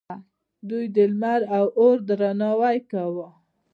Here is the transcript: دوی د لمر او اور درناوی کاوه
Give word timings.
دوی 0.69 0.85
د 0.95 0.97
لمر 1.11 1.41
او 1.57 1.65
اور 1.79 1.97
درناوی 2.07 2.77
کاوه 2.91 3.27